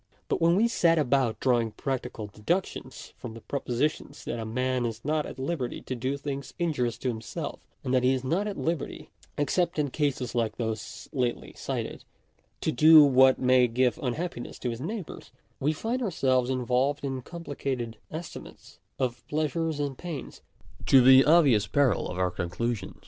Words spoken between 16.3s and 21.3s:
involved in complicated estimates of pleasures and pains, to the